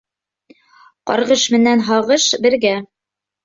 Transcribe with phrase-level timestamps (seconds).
[1.11, 2.77] Ҡарғыш менән һағыш бергә.